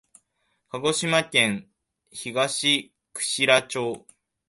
[0.71, 1.67] 鹿児島県
[2.09, 4.03] 東串良町